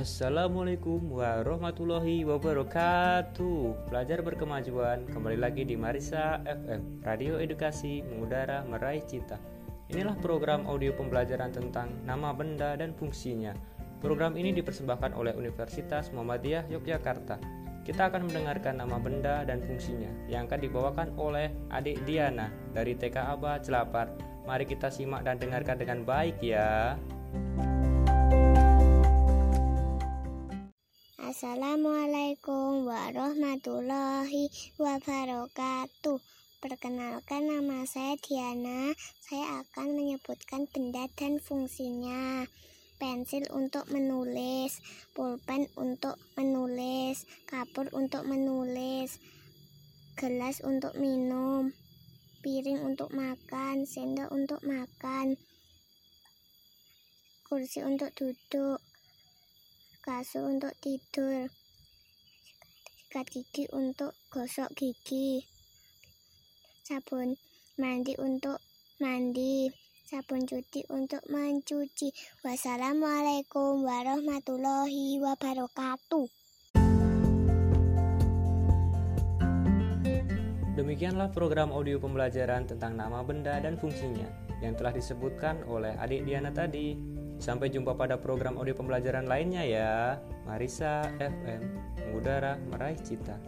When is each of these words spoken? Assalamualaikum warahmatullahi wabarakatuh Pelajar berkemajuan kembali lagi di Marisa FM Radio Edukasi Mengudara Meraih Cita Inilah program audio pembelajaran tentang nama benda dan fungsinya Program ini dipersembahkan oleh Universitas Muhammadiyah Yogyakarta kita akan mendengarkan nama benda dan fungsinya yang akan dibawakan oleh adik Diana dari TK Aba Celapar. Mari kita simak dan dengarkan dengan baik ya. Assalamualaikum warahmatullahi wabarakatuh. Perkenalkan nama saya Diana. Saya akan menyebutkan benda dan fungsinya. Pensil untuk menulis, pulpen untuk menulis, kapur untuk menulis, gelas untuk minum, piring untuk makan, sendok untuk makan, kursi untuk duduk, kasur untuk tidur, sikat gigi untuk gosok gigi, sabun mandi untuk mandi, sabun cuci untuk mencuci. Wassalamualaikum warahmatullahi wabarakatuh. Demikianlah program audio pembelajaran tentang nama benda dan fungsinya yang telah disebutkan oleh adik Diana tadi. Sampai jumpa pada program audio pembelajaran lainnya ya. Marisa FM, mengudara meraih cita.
Assalamualaikum 0.00 1.12
warahmatullahi 1.12 2.24
wabarakatuh 2.24 3.92
Pelajar 3.92 4.24
berkemajuan 4.24 5.04
kembali 5.12 5.36
lagi 5.36 5.68
di 5.68 5.76
Marisa 5.76 6.40
FM 6.48 7.04
Radio 7.04 7.36
Edukasi 7.36 8.00
Mengudara 8.08 8.64
Meraih 8.64 9.04
Cita 9.04 9.36
Inilah 9.92 10.16
program 10.24 10.64
audio 10.64 10.96
pembelajaran 10.96 11.52
tentang 11.52 11.92
nama 12.08 12.32
benda 12.32 12.80
dan 12.80 12.96
fungsinya 12.96 13.52
Program 14.00 14.40
ini 14.40 14.56
dipersembahkan 14.56 15.12
oleh 15.12 15.36
Universitas 15.36 16.08
Muhammadiyah 16.16 16.72
Yogyakarta 16.72 17.36
kita 17.84 18.08
akan 18.08 18.32
mendengarkan 18.32 18.80
nama 18.80 18.96
benda 18.96 19.44
dan 19.44 19.60
fungsinya 19.60 20.08
yang 20.32 20.48
akan 20.48 20.64
dibawakan 20.64 21.12
oleh 21.20 21.52
adik 21.76 22.00
Diana 22.08 22.48
dari 22.70 22.92
TK 22.92 23.16
Aba 23.34 23.56
Celapar. 23.58 24.14
Mari 24.44 24.68
kita 24.68 24.92
simak 24.92 25.24
dan 25.26 25.40
dengarkan 25.40 25.80
dengan 25.80 26.04
baik 26.04 26.38
ya. 26.44 26.94
Assalamualaikum 31.30 32.90
warahmatullahi 32.90 34.50
wabarakatuh. 34.82 36.18
Perkenalkan 36.58 37.46
nama 37.46 37.86
saya 37.86 38.18
Diana. 38.18 38.90
Saya 39.22 39.62
akan 39.62 39.94
menyebutkan 39.94 40.66
benda 40.74 41.06
dan 41.14 41.38
fungsinya. 41.38 42.50
Pensil 42.98 43.46
untuk 43.54 43.86
menulis, 43.94 44.82
pulpen 45.14 45.70
untuk 45.78 46.18
menulis, 46.34 47.22
kapur 47.46 47.86
untuk 47.94 48.26
menulis, 48.26 49.22
gelas 50.18 50.58
untuk 50.66 50.98
minum, 50.98 51.70
piring 52.42 52.82
untuk 52.82 53.14
makan, 53.14 53.86
sendok 53.86 54.34
untuk 54.34 54.58
makan, 54.66 55.38
kursi 57.46 57.86
untuk 57.86 58.10
duduk, 58.18 58.82
kasur 60.10 60.50
untuk 60.50 60.74
tidur, 60.82 61.46
sikat 63.06 63.30
gigi 63.30 63.70
untuk 63.70 64.10
gosok 64.34 64.66
gigi, 64.74 65.38
sabun 66.82 67.38
mandi 67.78 68.18
untuk 68.18 68.58
mandi, 68.98 69.70
sabun 70.10 70.50
cuci 70.50 70.90
untuk 70.90 71.22
mencuci. 71.30 72.10
Wassalamualaikum 72.42 73.86
warahmatullahi 73.86 75.22
wabarakatuh. 75.22 76.26
Demikianlah 80.74 81.30
program 81.30 81.70
audio 81.70 82.02
pembelajaran 82.02 82.66
tentang 82.66 82.98
nama 82.98 83.22
benda 83.22 83.62
dan 83.62 83.78
fungsinya 83.78 84.26
yang 84.58 84.74
telah 84.74 84.90
disebutkan 84.90 85.62
oleh 85.70 85.94
adik 86.02 86.26
Diana 86.26 86.50
tadi. 86.50 87.19
Sampai 87.40 87.72
jumpa 87.72 87.96
pada 87.96 88.20
program 88.20 88.60
audio 88.60 88.76
pembelajaran 88.76 89.24
lainnya 89.24 89.64
ya. 89.64 90.20
Marisa 90.44 91.08
FM, 91.16 91.62
mengudara 91.96 92.60
meraih 92.68 93.00
cita. 93.00 93.40